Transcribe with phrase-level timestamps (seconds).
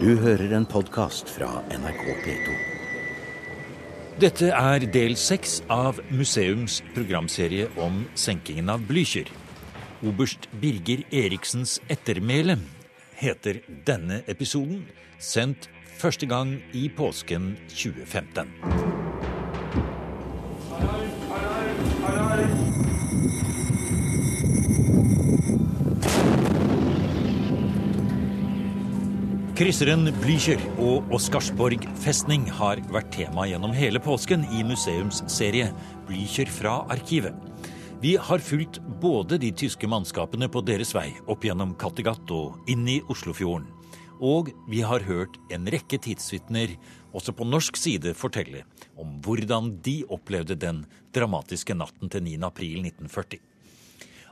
[0.00, 2.52] Du hører en podkast fra NRK P2.
[4.22, 9.28] Dette er del seks av museums programserie om senkingen av Blücher.
[10.00, 12.56] Oberst Birger Eriksens ettermæle
[13.20, 14.86] heter denne episoden,
[15.20, 15.68] sendt
[16.00, 18.99] første gang i påsken 2015.
[29.60, 35.66] Krysseren Blücher og Oscarsborg festning har vært tema gjennom hele påsken i museums serie
[36.08, 37.36] Blücher fra arkivet.
[38.00, 42.88] Vi har fulgt både de tyske mannskapene på deres vei opp gjennom Kattegat og inn
[42.88, 43.68] i Oslofjorden.
[44.24, 46.72] Og vi har hørt en rekke tidsvitner,
[47.12, 48.64] også på norsk side, fortelle
[48.96, 52.38] om hvordan de opplevde den dramatiske natten til 9.
[52.48, 53.49] april 1940.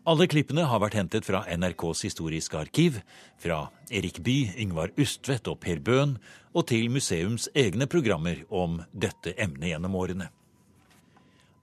[0.09, 2.95] Alle klippene har vært hentet fra NRKs historiske arkiv,
[3.37, 6.15] fra Erik Bye, Yngvar Ustvedt og Per Bøhn,
[6.57, 10.31] og til museums egne programmer om dette emnet gjennom årene.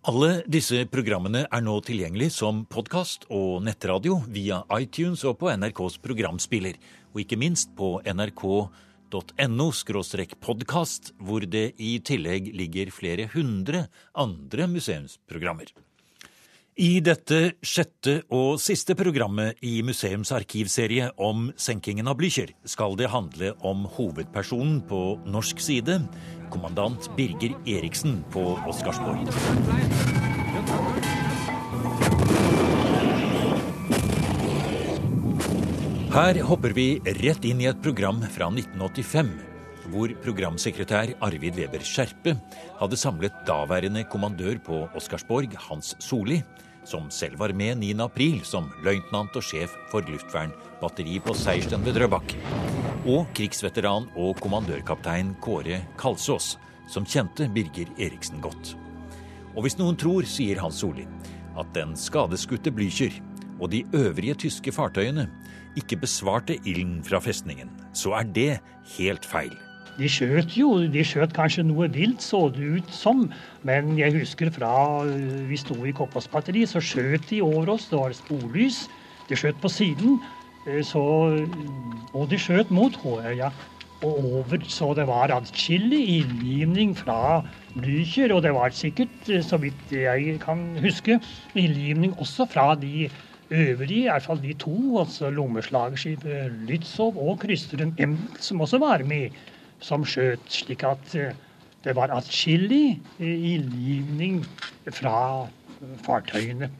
[0.06, 5.97] Alle disse programmene er nå tilgjengelig som podkast og nettradio via iTunes og på NRKs
[6.06, 6.78] programspiller,
[7.16, 9.67] og ikke minst på nrk.no
[10.45, 15.73] podkast, hvor det i tillegg ligger flere hundre andre museumsprogrammer.
[16.76, 23.08] I dette sjette og siste programmet i museums arkivserie om senkingen av Blücher skal det
[23.14, 26.02] handle om hovedpersonen på norsk side,
[26.52, 29.23] kommandant Birger Eriksen på Oscarsborg.
[36.12, 36.90] Her hopper vi
[37.23, 39.55] rett inn i et program fra 1985
[39.91, 42.36] hvor programsekretær Arvid Weber Skjerpe
[42.80, 46.41] hadde samlet daværende kommandør på Oscarsborg, Hans Soli,
[46.86, 47.94] som selv var med 9.
[48.06, 52.36] april som løytnant og sjef for luftvernbatteri på Seiersten ved Drøbak,
[53.06, 56.56] og krigsveteran og kommandørkaptein Kåre Kalsås,
[56.89, 58.75] som kjente Birger Eriksen godt.
[59.56, 61.07] Og hvis noen tror, sier Hans Soli,
[61.56, 63.13] at den skadeskutte Blücher
[63.59, 65.29] og de øvrige tyske fartøyene
[65.79, 68.52] ikke besvarte ilden fra festningen, så er det
[68.97, 69.56] helt feil.
[69.95, 73.29] De skjøt jo, de skjøt kanskje noe vilt, så det ut som.
[73.67, 74.72] Men jeg husker fra
[75.07, 77.88] øh, vi sto i Koppas batteri, så skjøt de over oss.
[77.91, 78.85] Det var sporlys.
[79.29, 80.19] De skjøt på siden.
[80.67, 81.05] Øh, så,
[82.13, 83.53] og de skjøt mot Håøya.
[84.03, 87.39] Og over, så det var atskillig ildgivning fra
[87.78, 88.35] Blücher.
[88.35, 91.22] Og det var sikkert, øh, så vidt jeg kan huske,
[91.55, 93.07] ildgivning også fra de
[93.50, 99.03] øvrige, i hvert fall de to, altså lommeslagerskipet Lützow og krysteren M, som også var
[99.05, 99.29] med
[99.84, 101.36] som skjøt, slik at eh,
[101.86, 104.41] det var atskillig eh, ildgivning
[104.94, 106.72] fra eh, fartøyene.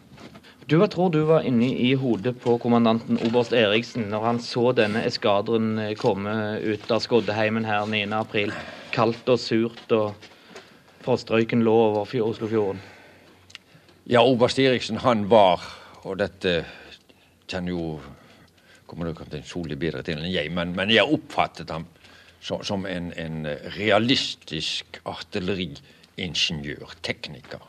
[0.66, 4.72] Du, Hva tror du var inni i hodet på kommandanten oberst Eriksen når han så
[4.74, 8.50] denne eskadren komme ut av Skoddeheimen her 9.4?
[8.96, 10.16] Kaldt og surt, og
[11.06, 12.82] frostrøyken lå over Oslofjorden.
[14.10, 15.62] Ja, oberst Eriksen han var,
[16.02, 16.64] og dette
[17.46, 17.86] kjenner jo
[18.86, 21.88] kommer du til solig bedre til enn jeg, men, men jeg oppfattet ham
[22.46, 23.48] som en, en
[23.78, 27.64] realistisk artilleriingeniør, tekniker.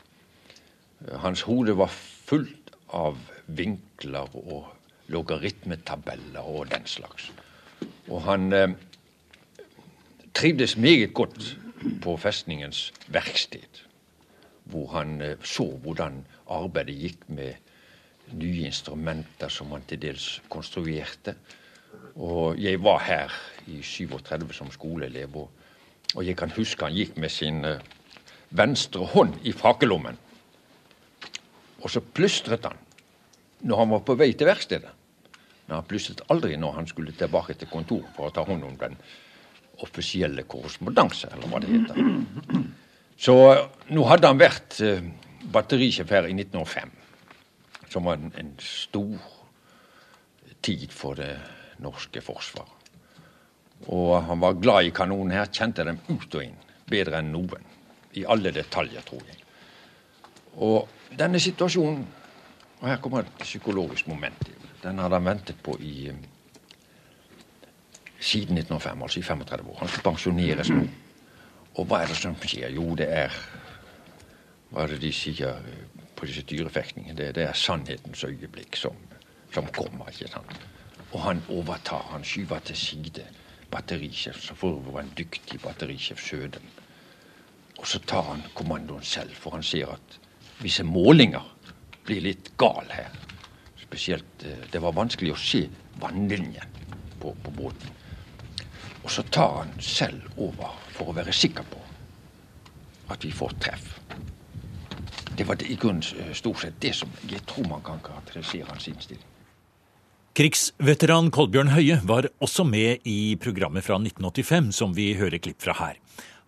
[1.23, 4.73] Hans hode var fullt av vinkler og
[5.13, 7.31] logaritmetabeller og den slags.
[8.09, 8.75] Og han eh,
[10.35, 11.57] trivdes meget godt
[12.03, 13.83] på festningens verksted,
[14.65, 17.55] hvor han eh, så hvordan arbeidet gikk med
[18.35, 21.37] nye instrumenter som han til dels konstruerte.
[22.17, 23.33] Og jeg var her
[23.69, 25.51] i 37 som skoleelev, og,
[26.15, 27.83] og jeg kan huske han gikk med sin uh,
[28.57, 30.17] venstre hånd i frakelommen.
[31.83, 32.79] Og så plystret han
[33.67, 34.93] når han var på vei til verkstedet.
[35.67, 38.77] Men han plystret aldri når han skulle tilbake til kontor for å ta hånd om
[38.81, 38.97] den
[39.85, 42.63] offisielle korrespondanse, eller hva det heter.
[43.21, 45.05] Så uh, nå hadde han vært uh,
[45.53, 46.95] batterisjef her i 1905,
[47.93, 49.21] som var en, en stor
[50.65, 51.35] tid for det
[51.83, 52.69] norske forsvar.
[53.93, 56.57] Og han var glad i kanonen her, kjente dem ut og inn.
[56.89, 57.65] Bedre enn noen.
[58.17, 59.43] I alle detaljer, tror jeg.
[60.65, 62.07] Og denne situasjonen
[62.77, 64.51] Og her kommer et psykologisk moment.
[64.83, 66.11] Den hadde han ventet på i
[68.21, 69.79] siden 1905, altså i 35 år.
[69.79, 70.83] Han skal pensjoneres nå.
[71.77, 72.69] Og hva er det som skjer?
[72.77, 73.33] Jo, det er
[74.69, 75.57] Hva er det de sier
[76.17, 77.17] på disse dyrefektningene?
[77.17, 78.97] Det, det, er sannhetens øyeblikk som,
[79.55, 80.57] som kommer, ikke sant?
[81.17, 82.11] Og han overtar.
[82.13, 83.25] Han skyver til side
[83.73, 86.67] batterisjef, som for øvrig var en dyktig batterisjef Søden.
[87.79, 90.19] Og så tar han kommandoen selv, for han ser at
[90.61, 91.45] visse målinger
[92.05, 93.17] blir litt gal her.
[93.81, 95.63] Spesielt eh, Det var vanskelig å se
[96.01, 96.77] vannlinjen
[97.21, 97.97] på, på båten.
[99.03, 101.81] Og så tar han selv over for å være sikker på
[103.09, 103.89] at vi får treff.
[105.39, 109.36] Det var i grunnen stort sett det som jeg tror man kan karakterisere hans innstilling.
[110.37, 115.73] Krigsveteran Kolbjørn Høie var også med i programmet fra 1985 som vi hører klipp fra
[115.79, 115.95] her.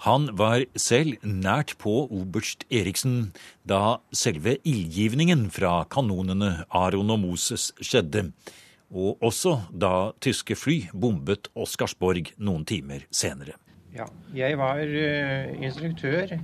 [0.05, 3.31] Han var selv nært på oberst Eriksen
[3.65, 8.27] da selve ildgivningen fra kanonene Aron og Moses skjedde,
[8.93, 13.57] og også da tyske fly bombet Oscarsborg noen timer senere.
[13.97, 14.05] Ja,
[14.37, 16.35] jeg var uh, instruktør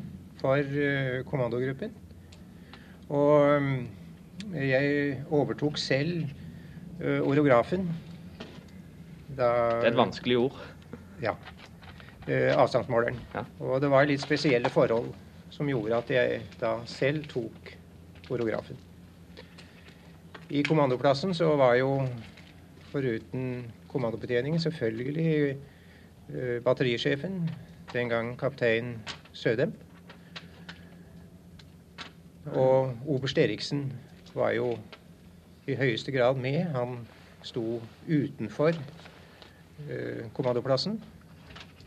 [0.40, 1.92] for uh, kommandogruppen.
[3.12, 3.76] Og um,
[4.56, 6.24] jeg overtok selv
[7.02, 7.88] orografen.
[9.34, 9.48] Da,
[9.80, 10.62] det er et vanskelig ord.
[11.22, 11.34] Ja
[12.26, 13.18] eh, avstandsmåleren.
[13.34, 13.44] Ja.
[13.60, 15.12] Og det var litt spesielle forhold
[15.54, 17.74] som gjorde at jeg da selv tok
[18.32, 18.78] orografen.
[20.50, 22.04] I kommandoplassen så var jo
[22.90, 27.48] foruten kommandobetjeningen selvfølgelig eh, batterisjefen,
[27.92, 28.98] den gang kaptein
[29.34, 29.72] Sødem.
[32.54, 33.88] Og oberst Eriksen
[34.34, 34.76] var jo
[35.66, 36.62] i høyeste grad med.
[36.76, 36.98] Han
[37.44, 41.00] sto utenfor eh, kommandoplassen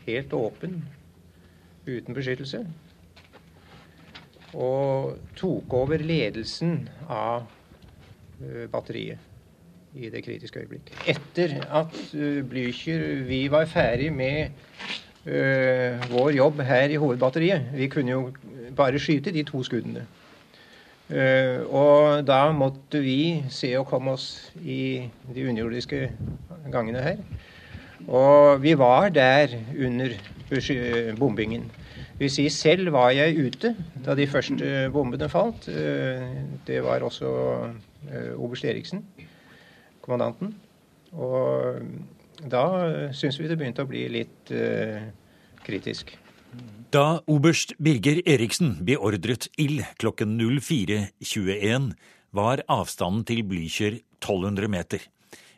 [0.08, 0.82] helt åpen,
[1.86, 2.64] uten beskyttelse.
[4.56, 7.44] Og tok over ledelsen av
[8.40, 10.92] uh, batteriet i det kritiske øyeblikk.
[11.08, 14.54] Etter at uh, Blücher Vi var ferdig med
[15.28, 17.68] uh, vår jobb her i hovedbatteriet.
[17.76, 18.32] Vi kunne jo
[18.76, 20.06] bare skyte de to skuddene.
[21.08, 26.02] Uh, og da måtte vi se å komme oss i de underjordiske
[26.68, 27.22] gangene her.
[28.04, 30.12] Og vi var der under
[31.16, 31.64] bombingen.
[32.18, 33.72] Det vil si, selv var jeg ute
[34.04, 35.70] da de første bombene falt.
[35.72, 36.28] Uh,
[36.68, 39.06] det var også uh, oberst Eriksen,
[40.04, 40.52] kommandanten.
[41.16, 41.80] Og
[42.52, 42.64] da
[43.16, 44.50] syns vi det begynte å bli litt
[45.64, 46.12] kritisk.
[46.90, 51.92] Da oberst Birger Eriksen beordret ild klokken 04.21,
[52.32, 55.02] var avstanden til Blücher 1200 meter.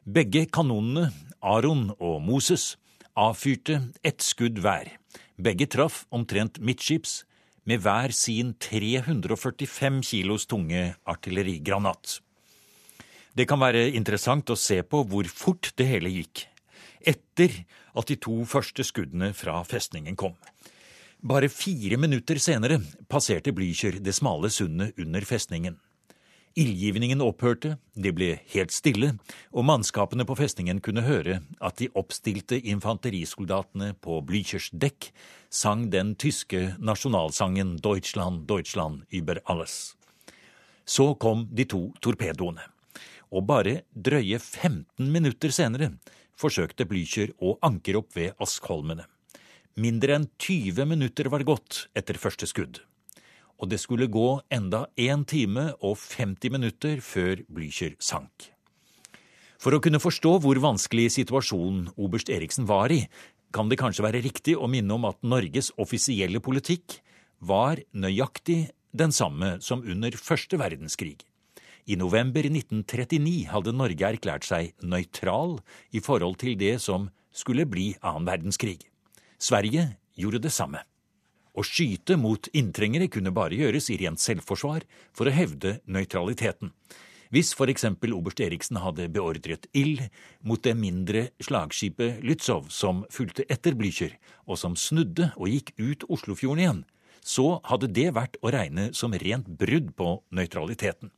[0.03, 2.75] Begge kanonene Aron og Moses
[3.15, 4.91] avfyrte ett skudd hver.
[5.39, 7.21] Begge traff omtrent midtskips
[7.63, 12.19] med hver sin 345 kilos tunge artillerigranat.
[13.39, 16.49] Det kan være interessant å se på hvor fort det hele gikk,
[17.07, 17.55] etter
[17.95, 20.35] at de to første skuddene fra festningen kom.
[21.23, 22.79] Bare fire minutter senere
[23.09, 25.75] passerte Blücher det smale sundet under festningen.
[26.57, 29.11] Ildgivningen opphørte, det ble helt stille,
[29.53, 35.11] og mannskapene på festningen kunne høre at de oppstilte infanterisoldatene på Blüchers dekk
[35.53, 39.95] sang den tyske nasjonalsangen Deutschland, Deutschland über alles.
[40.89, 42.65] Så kom de to torpedoene,
[43.29, 45.93] og bare drøye 15 minutter senere
[46.41, 49.05] forsøkte Blücher å ankre opp ved Askholmene.
[49.77, 52.83] Mindre enn 20 minutter var gått etter første skudd
[53.61, 58.49] og det skulle gå enda én time og 50 minutter før Blücher sank.
[59.61, 63.05] For å kunne forstå hvor vanskelig situasjonen oberst Eriksen var i,
[63.53, 67.01] kan det kanskje være riktig å minne om at Norges offisielle politikk
[67.45, 71.19] var nøyaktig den samme som under første verdenskrig.
[71.91, 75.59] I november 1939 hadde Norge erklært seg nøytral
[75.93, 78.90] i forhold til det som skulle bli annen verdenskrig.
[79.41, 79.87] Sverige
[80.21, 80.83] gjorde det samme.
[81.57, 84.85] Å skyte mot inntrengere kunne bare gjøres i rent selvforsvar
[85.17, 86.75] for å hevde nøytraliteten.
[87.31, 90.03] Hvis eksempel oberst Eriksen hadde beordret ild
[90.43, 94.17] mot det mindre slagskipet Lützow som fulgte etter Blücher,
[94.47, 96.85] og som snudde og gikk ut Oslofjorden igjen,
[97.23, 101.13] så hadde det vært å regne som rent brudd på nøytraliteten.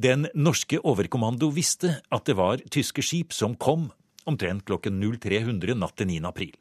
[0.00, 3.90] Den norske overkommando visste at det var tyske skip som kom
[4.30, 6.22] omtrent klokken 0300 natt til 9.
[6.30, 6.54] april.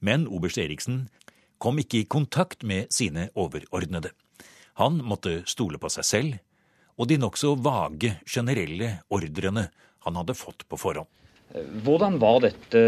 [0.00, 1.06] Men oberst Eriksen
[1.58, 4.12] kom ikke i kontakt med sine overordnede.
[4.78, 6.36] Han måtte stole på seg selv
[6.98, 9.68] og de nokså vage, generelle ordrene
[10.06, 11.08] han hadde fått på forhånd.
[11.84, 12.80] Hvordan var dette,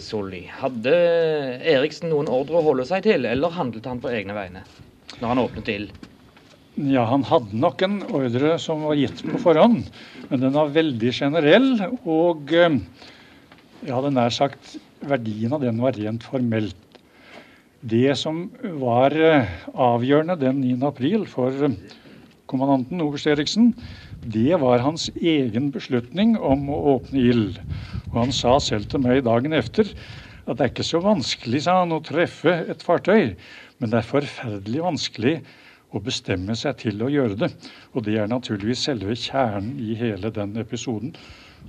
[0.00, 0.46] Solli?
[0.48, 0.92] Hadde
[1.68, 4.62] Eriksen noen ordre å holde seg til, eller handlet han på egne vegne
[5.18, 6.06] når han åpnet ild?
[6.76, 9.84] Ja, han hadde nok en ordre som var gitt på forhånd,
[10.30, 11.70] men den var veldig generell.
[12.04, 12.78] Og eh,
[13.84, 16.76] jeg hadde nær sagt verdien av den var rent formelt.
[17.86, 18.46] Det som
[18.80, 20.78] var eh, avgjørende den 9.
[20.88, 21.76] april for eh,
[22.50, 23.74] kommandanten Oberst Eriksen,
[24.24, 27.60] det var hans egen beslutning om å åpne ild.
[28.10, 29.92] Og han sa selv til meg dagen efter
[30.46, 33.34] at det er ikke så vanskelig sa han, å treffe et fartøy,
[33.78, 35.36] men det er forferdelig vanskelig
[35.94, 37.50] å bestemme seg til å gjøre det.
[37.94, 41.14] Og det er naturligvis selve kjernen i hele den episoden.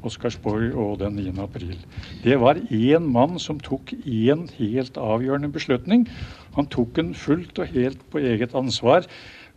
[0.05, 1.33] Oscarsborg og den 9.
[1.41, 1.77] april.
[2.23, 6.05] Det var én mann som tok én helt avgjørende beslutning.
[6.57, 9.07] Han tok den fullt og helt på eget ansvar,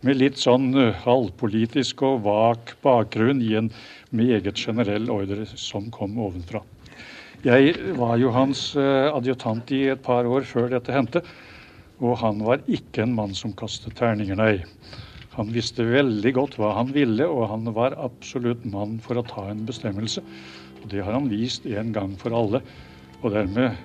[0.01, 3.69] med litt sånn eh, halvpolitisk og vak bakgrunn i en
[4.09, 6.63] meget generell ordre som kom ovenfra.
[7.45, 11.21] Jeg var jo hans eh, adjutant i et par år før dette hendte,
[12.01, 14.63] og han var ikke en mann som kastet terninger, nei.
[15.37, 19.45] Han visste veldig godt hva han ville, og han var absolutt mann for å ta
[19.47, 20.23] en bestemmelse.
[20.81, 22.59] Og Det har han vist en gang for alle,
[23.21, 23.77] og dermed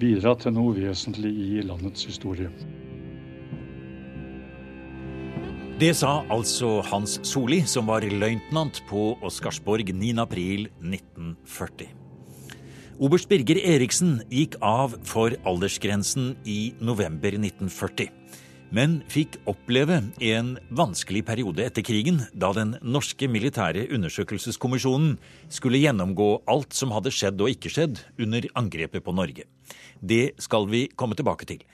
[0.00, 2.50] bidratt til noe vesentlig i landets historie.
[5.80, 11.88] Det sa altså Hans Soli, som var løytnant på Oscarsborg 9.4.1940.
[13.00, 18.12] Oberst Birger Eriksen gikk av for aldersgrensen i november 1940
[18.74, 19.98] men fikk oppleve
[20.30, 25.16] en vanskelig periode etter krigen, da den norske militære undersøkelseskommisjonen
[25.50, 29.46] skulle gjennomgå alt som hadde skjedd og ikke skjedd under angrepet på Norge.
[30.00, 31.64] Det skal vi komme tilbake til.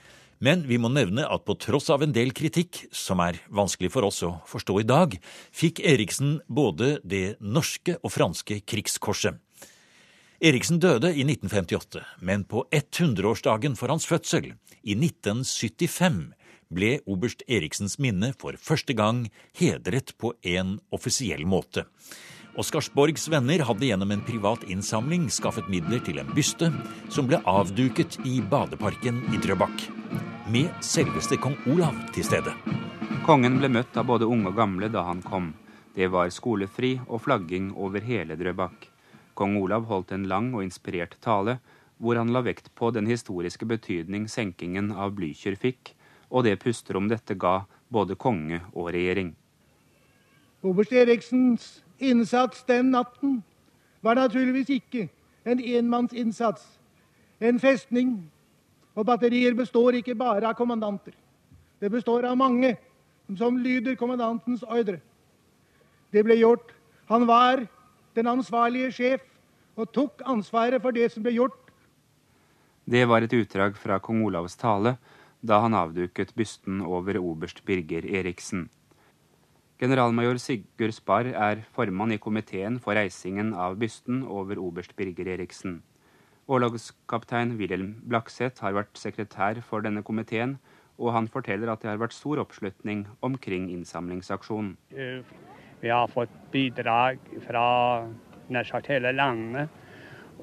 [0.43, 4.05] Men vi må nevne at på tross av en del kritikk, som er vanskelig for
[4.05, 5.15] oss å forstå i dag,
[5.49, 9.39] fikk Eriksen både det norske og franske krigskorset.
[10.37, 14.51] Eriksen døde i 1958, men på 100-årsdagen for hans fødsel,
[14.85, 16.36] i 1975,
[16.69, 21.85] ble oberst Eriksens minne for første gang hedret på en offisiell måte.
[22.57, 26.71] Oscarsborgs venner hadde gjennom en privat innsamling skaffet midler til en byste
[27.13, 29.83] som ble avduket i badeparken i Drøbak,
[30.49, 32.55] med selveste kong Olav til stede.
[33.27, 35.51] Kongen ble møtt av både unge og gamle da han kom.
[35.93, 38.87] Det var skolefri og flagging over hele Drøbak.
[39.37, 41.59] Kong Olav holdt en lang og inspirert tale,
[42.01, 45.93] hvor han la vekt på den historiske betydning senkingen av Blücher fikk,
[46.29, 49.33] og det pusterom dette ga både konge og regjering.
[50.63, 51.67] Oberst Eriksens
[51.99, 53.41] innsats den natten
[54.03, 55.07] var naturligvis ikke
[55.47, 56.65] en enmannsinnsats.
[57.39, 58.17] En festning
[58.97, 61.13] og batterier består ikke bare av kommandanter.
[61.79, 62.73] Det består av mange
[63.37, 64.99] som lyder kommandantens ordre.
[66.11, 66.71] Det ble gjort.
[67.07, 67.67] Han var
[68.17, 69.23] den ansvarlige sjef
[69.77, 71.57] og tok ansvaret for det som ble gjort.
[72.87, 74.95] Det var et utdrag fra kong Olavs tale,
[75.47, 78.67] da han avduket bysten over oberst Birger Eriksen.
[79.79, 85.81] Generalmajor Sigurd Sparr er formann i komiteen for reisingen av bysten over oberst Birger Eriksen.
[86.47, 90.57] Årlagskaptein Wilhelm Blakseth har vært sekretær for denne komiteen,
[90.97, 94.73] og han forteller at det har vært stor oppslutning omkring innsamlingsaksjonen.
[94.95, 95.21] Eh,
[95.83, 97.67] vi har fått bidrag fra
[98.49, 99.69] nær sagt hele landet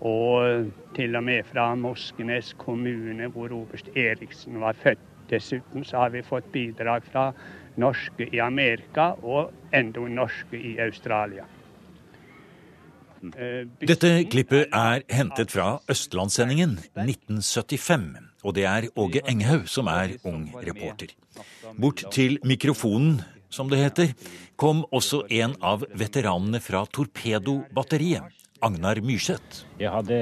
[0.01, 5.11] og til og med fra Moskenes kommune, hvor oberst Eriksen var født.
[5.31, 7.31] Dessuten så har vi fått bidrag fra
[7.81, 11.47] norske i Amerika og enda norske i Australia.
[13.25, 18.11] Eh, Dette klippet er hentet fra Østlandssendingen 1975,
[18.45, 21.15] og det er Åge Enghaug som er ung reporter.
[21.81, 24.13] Bort til mikrofonen, som det heter,
[24.61, 28.29] kom også en av veteranene fra Torpedobatteriet,
[28.65, 29.67] Agnar Myrseth.
[29.77, 30.19] Jeg hadde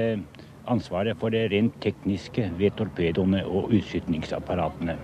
[0.67, 4.97] ansvaret for det rent tekniske ved torpedoene og utskytningsapparatene.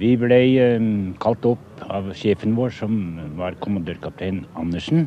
[0.00, 2.96] Vi ble ehm, kalt opp av sjefen vår, som
[3.38, 5.04] var kommandørkaptein Andersen,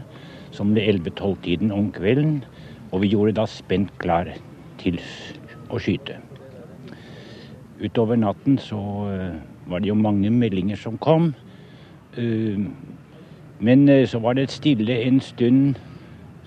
[0.55, 2.37] som det 11-12-tiden om kvelden.
[2.93, 4.29] Og vi gjorde da spent klar
[4.79, 5.01] til
[5.67, 6.21] å skyte.
[7.83, 8.79] Utover natten så
[9.11, 9.35] eh,
[9.67, 11.33] var det jo mange meldinger som kom.
[12.15, 12.69] Ehm,
[13.59, 15.75] men eh, så var det stille en stund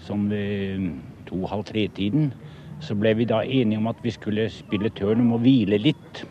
[0.07, 0.90] som ved
[1.28, 2.33] to-halv tre-tiden,
[2.81, 6.23] så ble vi da enige om at vi skulle spille tørn om å hvile litt.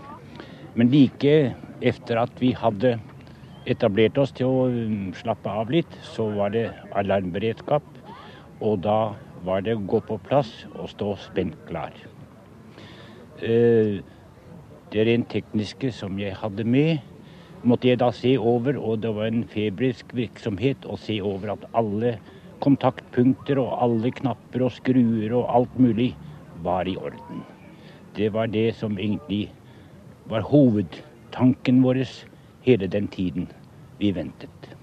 [0.77, 1.33] Men like
[1.86, 2.95] etter at vi hadde
[3.67, 7.83] etablert oss til å um, slappe av litt, så var det alarmberedskap.
[8.63, 11.93] Og da var det å gå på plass og stå spent klar.
[13.38, 14.00] Eh,
[14.93, 17.03] det rent tekniske som jeg hadde med,
[17.67, 21.67] måtte jeg da se over, og det var en febrisk virksomhet å se over at
[21.77, 22.15] alle
[22.63, 26.11] kontaktpunkter og alle knapper og skruer og alt mulig
[26.65, 27.43] var i orden.
[28.17, 29.47] Det var det som egentlig
[30.29, 32.01] var hovedtanken vår
[32.65, 33.47] hele den tiden
[33.99, 34.73] vi ventet.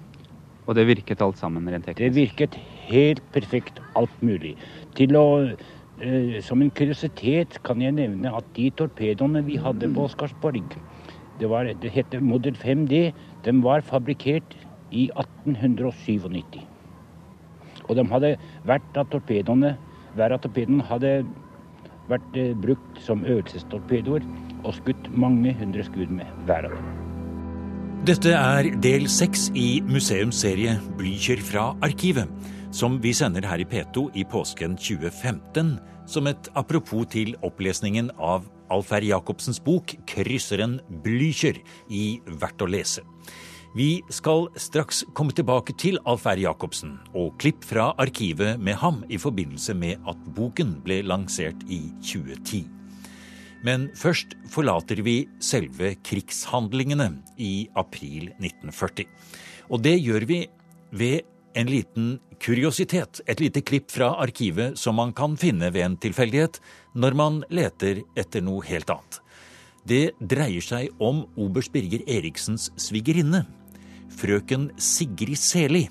[0.65, 2.01] Og det virket alt sammen rent teknisk?
[2.01, 4.55] Det virket helt perfekt, alt mulig.
[4.97, 5.25] Til å
[6.01, 10.75] eh, Som en kuriositet kan jeg nevne at de torpedoene vi hadde på Oscarsborg,
[11.39, 13.11] det, var, det heter modell 5D,
[13.45, 14.55] de var fabrikkert
[14.91, 16.74] i 1897.
[17.87, 18.35] Og de hadde
[18.67, 19.75] vært av torpedoene
[20.15, 21.17] Hver av torpedoene hadde
[22.09, 24.23] vært eh, brukt som øvelsestorpedoer
[24.63, 26.93] og skutt mange hundre skudd med hver av dem.
[28.05, 32.29] Dette er del seks i museumsserie Blykjer fra arkivet,
[32.75, 35.75] som vi sender her i P2 i påsken 2015
[36.05, 39.05] som et apropos til opplesningen av Alf R.
[39.09, 43.01] Jacobsens bok 'Krysseren Blücher' i Verdt å lese.
[43.75, 46.39] Vi skal straks komme tilbake til Alf R.
[46.39, 51.81] Jacobsen og klipp fra arkivet med ham i forbindelse med at boken ble lansert i
[51.99, 52.61] 2010.
[53.67, 59.09] Men først forlater vi selve krigshandlingene i april 1940.
[59.67, 60.39] Og det gjør vi
[60.95, 61.27] ved
[61.59, 62.07] en liten
[62.39, 66.61] kuriositet, et lite klipp fra arkivet som man kan finne ved en tilfeldighet
[66.95, 69.19] når man leter etter noe helt annet.
[69.83, 73.43] Det dreier seg om oberst Birger Eriksens svigerinne,
[74.13, 75.85] frøken Sigrid Seli,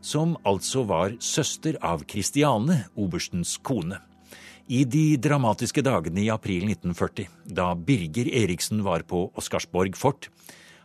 [0.00, 3.98] som altså var søster av Kristiane, oberstens kone.
[4.66, 10.28] I de dramatiske dagene i april 1940, da Birger Eriksen var på Oscarsborg fort,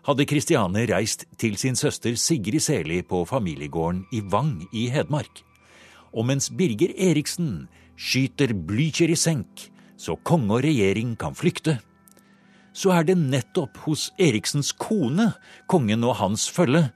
[0.05, 5.43] hadde Kristiane reist til sin søster Sigrid Seli på familiegården i Vang i Hedmark.
[6.13, 11.77] Og mens Birger Eriksen skyter Blücher i senk, så konge og regjering kan flykte,
[12.73, 15.31] så er det nettopp hos Eriksens kone
[15.71, 16.87] kongen og hans følge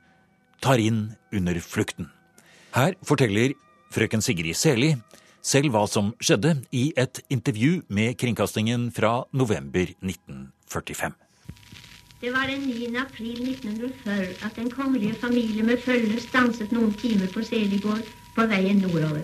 [0.63, 2.10] tar inn under flukten.
[2.75, 3.53] Her forteller
[3.94, 4.96] frøken Sigrid Seli
[5.46, 11.13] selv hva som skjedde i et intervju med kringkastingen fra november 1945.
[12.22, 12.88] Det var den 9.
[12.98, 18.01] april 1940 at den kongelige familie med følge stanset noen timer på Seligård
[18.36, 19.22] på veien nordover.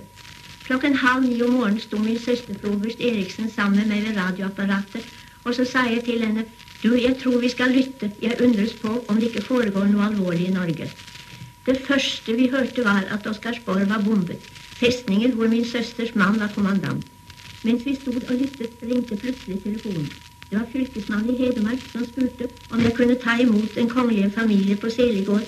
[0.68, 5.08] Klokken halv ni om morgenen sto min søster Proberst Eriksen sammen med meg ved radioapparatet,
[5.44, 6.46] og så sa jeg til henne
[6.84, 10.48] du, jeg tror vi skal lytte, jeg undres på om det ikke foregår noe alvorlig
[10.48, 10.88] i Norge.
[11.66, 14.48] Det første vi hørte var at Oscarsborg var bombet,
[14.82, 17.06] festningen hvor min søsters mann var kommandant.
[17.64, 20.10] Mens vi stod og lyttet, ringte plutselig telefonen.
[20.50, 24.76] Det var fylkesmannen i Hedmark som spurte om jeg kunne ta imot en kongelig familie
[24.76, 25.46] på Seligård.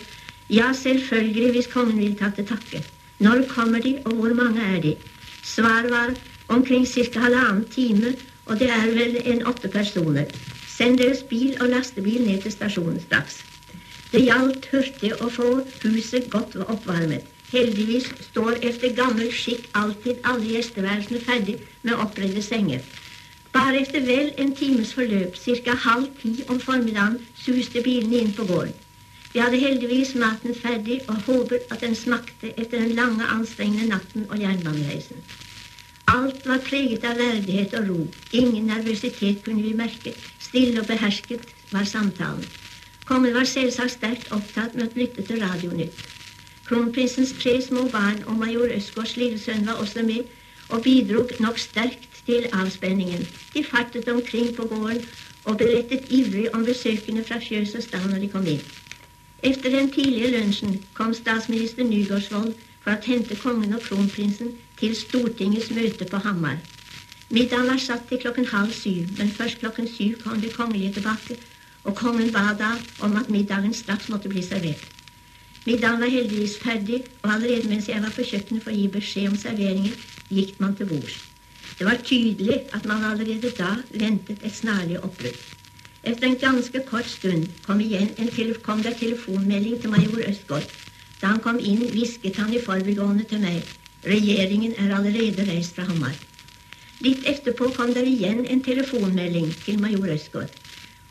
[0.50, 2.84] Ja, selvfølgelig, hvis kongen vil ta til takke.
[3.20, 4.96] Når kommer de, og hvor mange er de?
[5.44, 6.14] Svar var
[6.48, 7.20] omkring ca.
[7.20, 8.14] halvannen time,
[8.46, 10.32] og det er vel en åtte personer.
[10.68, 13.42] Send deres bil og lastebil ned til stasjonen straks.
[14.12, 15.52] Det gjaldt hurtig å få
[15.84, 17.30] huset godt oppvarmet.
[17.54, 22.82] Heldigvis står etter gammel skikk alltid alle gjesteværelsene ferdig med oppredde senger.
[23.54, 25.76] Bare etter vel en times forløp, ca.
[25.86, 28.74] halv ti om formiddagen, suste bilene inn på gården.
[29.34, 34.26] Vi hadde heldigvis maten ferdig og håpet at den smakte etter den lange, anstrengende natten
[34.30, 35.22] og jernbanereisen.
[36.08, 38.00] Alt var preget av verdighet og ro.
[38.32, 40.14] Ingen nervøsitet kunne vi merke.
[40.40, 42.44] Stille og behersket var samtalen.
[43.06, 46.10] Kongen var selvsagt sterkt opptatt med å lytte til Radionytt.
[46.68, 50.28] Kronprinsens tre små barn og major Østgårds lille sønn var også med,
[50.70, 53.28] og bidro nok sterkt til avspenningen.
[53.54, 55.04] De fartet omkring på gården
[55.46, 58.64] og berettet ivrig om besøkende fra fjøs og stad når de kom inn.
[59.44, 65.72] Etter den tidlige lunsjen kom statsminister Nygaardsvold for å hente kongen og kronprinsen til Stortingets
[65.72, 66.60] møte på Hamar.
[67.34, 71.38] Middagen var satt til klokken halv syv, men først klokken syv kom de kongelige tilbake,
[71.84, 74.84] og kongen ba da om at middagen straks måtte bli servert.
[75.66, 79.32] Middagen var heldigvis ferdig, og allerede mens jeg var på kjøkkenet for å gi beskjed
[79.32, 79.96] om serveringen,
[80.30, 81.18] gikk man til bords.
[81.80, 85.40] Det var tydelig at man allerede da ventet et snarlig oppbrudd.
[86.04, 87.82] Etter en ganske kort stund kom,
[88.64, 90.68] kom det telefonmelding til major Østgaard.
[91.24, 93.64] Da han kom inn, hvisket han i forbigående til meg.
[94.04, 96.18] Regjeringen er allerede reist fra Hamar.
[97.04, 100.52] Litt etterpå kom det igjen en telefonmelding til major Østgaard.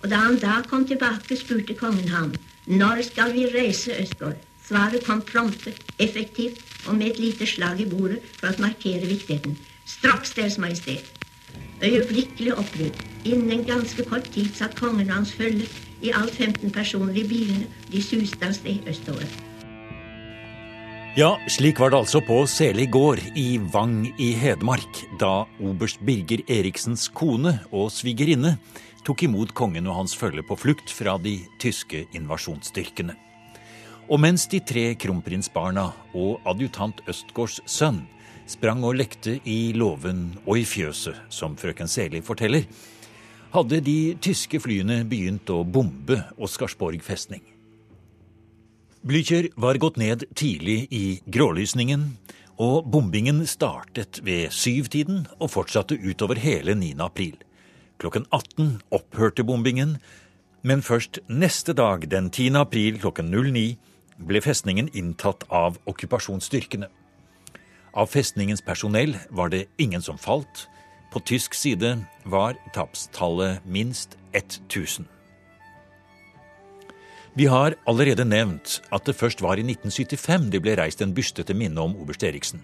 [0.03, 2.35] Og da han da kom tilbake, spurte kongen ham
[2.67, 4.37] når skal vi reise, Østgaard?
[4.63, 9.57] Svaret kom prompte, effektivt og med et lite slag i bordet for å markere viktigheten.
[9.87, 11.09] Straks, Deres Majestet.
[11.83, 13.01] Øyeblikkelig oppbrudd.
[13.25, 15.71] Innen en ganske kort tid satt kongen og hans følge
[16.03, 17.71] i alt 15 personer i bilene.
[17.91, 19.52] De suste av sted østover.
[21.13, 26.41] Ja, slik var det altså på Seli gård i Vang i Hedmark, da oberst Birger
[26.49, 28.55] Eriksens kone og svigerinne
[29.05, 33.13] tok imot kongen og hans følge på flukt fra de tyske invasjonsstyrkene.
[34.09, 38.07] Og mens de tre kronprinsbarna og adjutant Østgårds sønn
[38.49, 42.65] sprang og lekte i låven og i fjøset, som frøken Seli forteller,
[43.53, 47.45] hadde de tyske flyene begynt å bombe Oscarsborg festning.
[49.03, 52.05] Blücher var gått ned tidlig i grålysningen,
[52.63, 56.93] og bombingen startet ved syvtiden og fortsatte utover hele 9.
[57.03, 57.35] april.
[57.99, 59.97] Klokken 18 opphørte bombingen,
[60.63, 62.55] men først neste dag, den 10.
[62.61, 63.75] april klokken 09,
[64.23, 66.87] ble festningen inntatt av okkupasjonsstyrkene.
[67.99, 70.69] Av festningens personell var det ingen som falt.
[71.11, 75.11] På tysk side var tapstallet minst 1000.
[77.33, 81.41] Vi har allerede nevnt at det først var i 1975 det ble reist en byste
[81.49, 82.61] til minne om oberst Eriksen.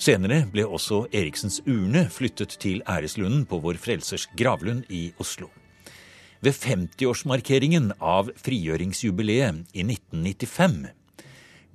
[0.00, 5.50] Senere ble også Eriksens urne flyttet til æreslunden på Vår Frelsers gravlund i Oslo.
[6.40, 10.88] Ved 50-årsmarkeringen av frigjøringsjubileet i 1995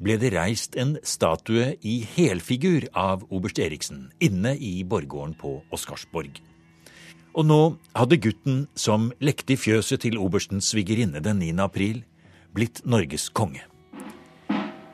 [0.01, 6.41] ble det reist en statue i helfigur av oberst Eriksen inne i borggården på Oscarsborg.
[7.37, 11.53] Og nå hadde gutten som lekte i fjøset til oberstens svigerinne den 9.
[11.61, 12.01] april,
[12.49, 13.61] blitt Norges konge.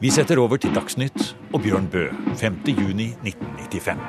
[0.03, 1.15] Vi setter over til Dagsnytt
[1.53, 4.03] og Bjørn Bø 5.6.1995.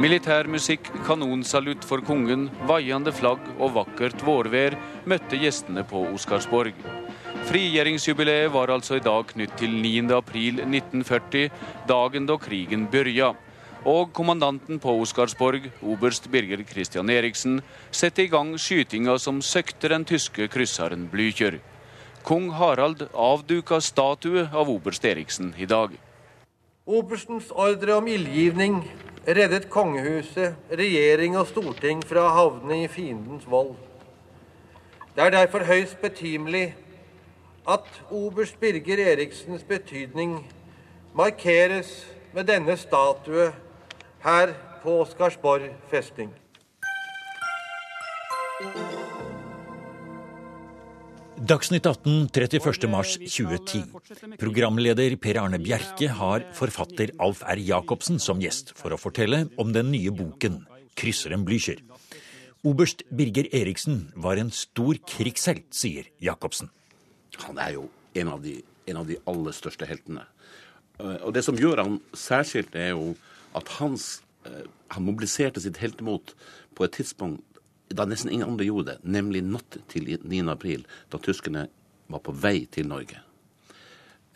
[0.00, 6.72] Militærmusikk, kanonsalutt for kongen, vaiende flagg og vakkert vårvær møtte gjestene på Oscarsborg.
[7.50, 10.08] Frigjøringsjubileet var altså i dag knytt til 9.
[10.16, 11.52] april 1940,
[11.92, 13.34] dagen da krigen begynte
[13.84, 20.04] og kommandanten på Oscarsborg, oberst Birger Christian Eriksen, setter i gang skytinga som søkte den
[20.04, 21.60] tyske krysseren Blücher.
[22.22, 25.94] Kong Harald avduka statue av oberst Eriksen i dag.
[26.86, 28.82] Oberstens ordre om ildgivning
[29.26, 33.74] reddet kongehuset, regjering og storting fra å havne i fiendens vold.
[35.14, 36.74] Det er derfor høyst betimelig
[37.68, 40.38] at oberst Birger Eriksens betydning
[41.16, 41.90] markeres
[42.32, 43.50] med denne statue
[44.24, 44.52] her
[44.82, 46.30] på Oscarsborg festning.
[51.40, 54.36] Dagsnytt 18 31.3.2010.
[54.38, 57.62] Programleder Per Arne Bjerke har forfatter Alf R.
[57.64, 61.80] Jacobsen som gjest for å fortelle om den nye boken 'Krysseren Blücher'.
[62.60, 66.68] Oberst Birger Eriksen var en stor krigshelt, sier Jacobsen.
[67.46, 67.88] Han er jo
[68.20, 70.26] en av de, en av de aller største heltene.
[71.00, 73.14] Og det som gjør han særskilt, er jo
[73.54, 76.34] at hans, eh, han mobiliserte sitt heltemot
[76.74, 77.44] på et tidspunkt
[77.90, 80.44] da nesten ingen andre gjorde det, nemlig natt til 9.
[80.52, 81.64] april, da tyskerne
[82.06, 83.18] var på vei til Norge.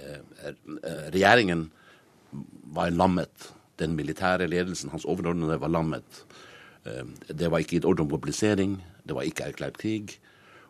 [0.02, 1.68] Eh, eh, regjeringen
[2.74, 3.52] var lammet.
[3.78, 6.24] Den militære ledelsen, hans overordnede, var lammet.
[6.84, 10.18] Det var ikke gitt ordre om mobilisering, det var ikke erklært krig.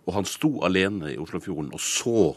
[0.06, 2.34] Og han sto alene i Oslofjorden og så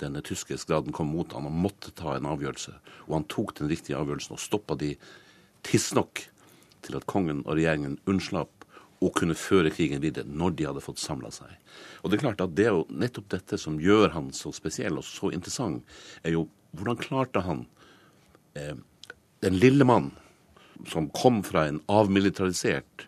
[0.00, 2.74] denne tyske skraden komme mot ham og måtte ta en avgjørelse.
[3.08, 4.94] Og han tok den riktige avgjørelsen og stoppa de
[5.66, 6.26] tidsnok
[6.86, 8.52] til at kongen og regjeringen unnslapp
[9.04, 11.50] å kunne føre krigen videre når de hadde fått samla seg.
[12.02, 14.96] Og Det er klart at det er jo nettopp dette som gjør han så spesiell
[15.00, 15.84] og så interessant,
[16.22, 17.66] er jo hvordan klarte han
[18.56, 18.76] eh,
[19.44, 20.12] den lille mann
[20.88, 23.06] som kom fra en avmilitarisert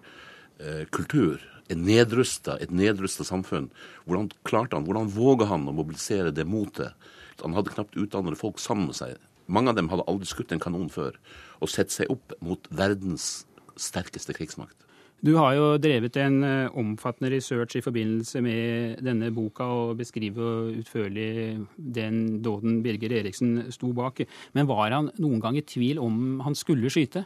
[0.61, 3.69] eh, kultur, en nedrusta, et nedrusta samfunn,
[4.07, 6.97] hvordan klarte han, hvordan våga han å mobilisere det motet?
[7.43, 9.17] Han hadde knapt utdannede folk sammen med seg.
[9.49, 11.17] Mange av dem hadde aldri skutt en kanon før
[11.59, 13.47] og sett seg opp mot verdens
[13.79, 14.85] sterkeste krigsmakt.
[15.19, 20.69] Du har jo drevet en eh, omfattende research i forbindelse med denne boka og beskriver
[20.79, 24.23] utførlig den dåden Birger Eriksen sto bak.
[24.55, 27.25] Men var han noen gang i tvil om han skulle skyte?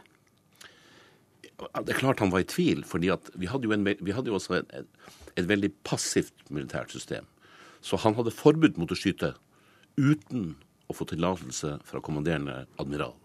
[1.53, 4.39] Det er klart han var i tvil, fordi vi hadde jo, en, vi hadde jo
[4.39, 4.73] også et,
[5.37, 7.29] et, veldig passivt militært system.
[7.85, 9.35] Så han hadde forbud mot å skyte
[10.01, 10.55] uten
[10.93, 13.15] å få tillatelse fra kommanderende admiral.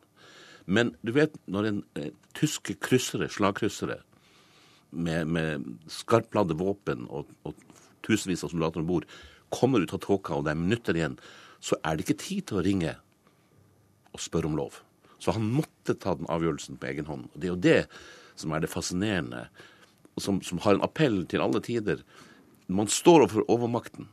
[0.68, 4.02] Men du vet, når en eh, tyske kryssere, slagkryssere
[4.90, 7.56] med, med skarpladde våpen og, og
[8.04, 9.08] tusenvis av soldater om bord
[9.54, 11.16] kommer ut av tåka, og det er minutter igjen,
[11.64, 12.92] så er det ikke tid til å ringe
[14.12, 14.82] og spørre om lov.
[15.18, 17.26] Så han måtte ta den avgjørelsen på egen hånd.
[17.32, 17.80] Og Det er jo det
[18.38, 19.48] som er det fascinerende,
[20.20, 22.04] som, som har en appell til alle tider.
[22.68, 24.08] Man står overfor overmakten,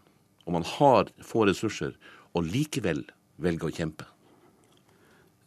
[0.47, 1.93] og man har få ressurser,
[2.35, 3.03] og likevel
[3.41, 4.07] velger å kjempe.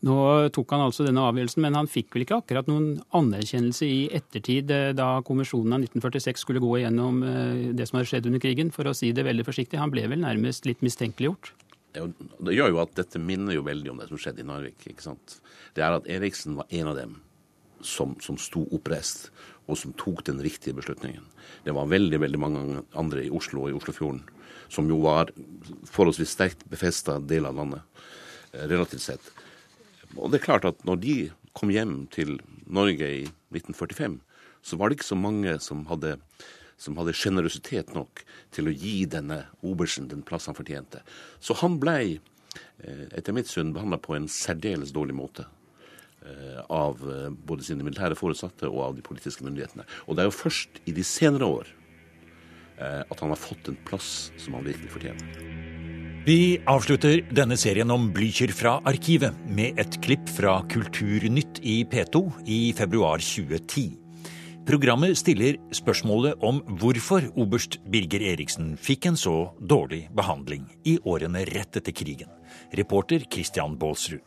[0.07, 0.15] Nå
[0.55, 4.71] tok han altså denne avgjørelsen, men han fikk vel ikke akkurat noen anerkjennelse i ettertid,
[4.71, 8.71] eh, da kommisjonen av 1946 skulle gå igjennom eh, det som hadde skjedd under krigen,
[8.75, 9.81] for å si det veldig forsiktig.
[9.83, 11.51] Han ble vel nærmest litt mistenkeliggjort?
[11.99, 14.87] Det gjør jo at dette minner jo veldig om det som skjedde i Narvik.
[14.87, 15.41] ikke sant?
[15.75, 17.19] Det er at Eriksen var en av dem
[17.83, 19.33] som, som sto oppreist,
[19.67, 21.27] og som tok den riktige beslutningen.
[21.67, 24.23] Det var veldig veldig mange andre i Oslo og i Oslofjorden
[24.69, 25.33] som jo var
[25.89, 27.83] forholdsvis sterkt befesta del av landet,
[28.53, 29.31] eh, relativt sett.
[30.17, 31.17] Og det er klart at når de
[31.55, 34.21] kom hjem til Norge i 1945,
[34.63, 36.19] så var det ikke så mange som hadde
[36.79, 38.21] som hadde sjenerøsitet nok
[38.55, 41.01] til å gi denne obersten den plass han fortjente.
[41.43, 42.21] Så han blei,
[42.79, 45.45] eh, etter mitt syn, behandla på en særdeles dårlig måte
[46.23, 47.03] eh, av
[47.47, 49.83] både sine militære foresatte og av de politiske myndighetene.
[50.07, 51.67] Og det er jo først i de senere år
[52.79, 55.49] at han har fått en plass som han virkelig fortjener.
[56.29, 62.21] Vi avslutter denne serien om Blücher fra arkivet med et klipp fra Kulturnytt i P2
[62.45, 63.95] i februar 2010.
[64.69, 71.47] Programmet stiller spørsmålet om hvorfor oberst Birger Eriksen fikk en så dårlig behandling i årene
[71.49, 72.29] rett etter krigen.
[72.77, 74.21] Reporter Christian Baalsrud.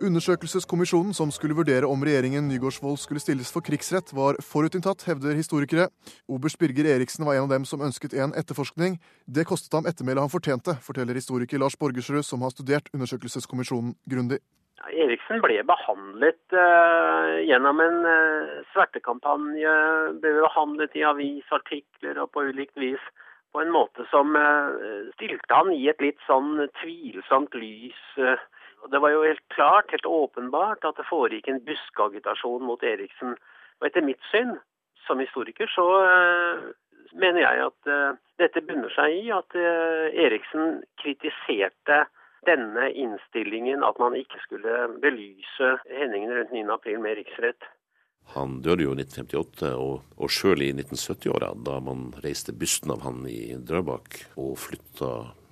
[0.00, 5.90] Undersøkelseskommisjonen som skulle vurdere om regjeringen Nygaardsvold skulle stilles for krigsrett, var forutinntatt, hevder historikere.
[6.24, 8.96] Oberst Birger Eriksen var en av dem som ønsket en etterforskning.
[9.28, 14.40] Det kostet ham ettermælet han fortjente, forteller historiker Lars Borgersrud, som har studert undersøkelseskommisjonen grundig.
[14.88, 19.74] Eriksen ble behandlet uh, gjennom en uh, svertekampanje,
[20.22, 23.04] ble behandlet i avisartikler og på ulikt vis
[23.52, 24.72] på en måte som uh,
[25.18, 28.00] stilte han i et litt sånn tvilsomt lys.
[28.88, 33.36] Det var jo helt klart, helt åpenbart, at det foregikk en buskeagitasjon mot Eriksen.
[33.80, 34.56] Og etter mitt syn,
[35.06, 35.84] som historiker, så
[37.12, 37.90] mener jeg at
[38.40, 42.04] dette bunner seg i at Eriksen kritiserte
[42.48, 47.68] denne innstillingen at man ikke skulle belyse hendingene rundt 9.4 med riksrett.
[48.34, 53.02] Han døde jo i 1958, og, og sjøl i 1970-åra, da man reiste bysten av
[53.02, 55.10] han i Drøbak og flytta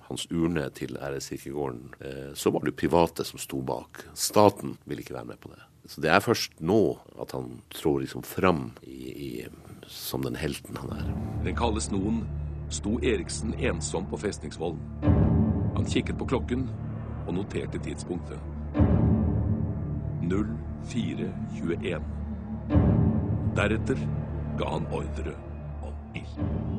[0.09, 4.03] hans urne til æreskirkegården, eh, så var det jo private som sto bak.
[4.13, 5.61] Staten ville ikke være med på det.
[5.89, 9.47] Så det er først nå at han trår liksom fram i, i,
[9.87, 11.07] som den helten han er.
[11.45, 12.23] Den kalde snoen
[12.69, 14.79] sto Eriksen ensom på festningsvollen.
[15.75, 16.69] Han kikket på klokken
[17.25, 18.37] og noterte tidspunktet.
[20.29, 22.01] 04.21.
[23.57, 23.97] Deretter
[24.59, 25.33] ga han ordre
[25.85, 26.78] om ild.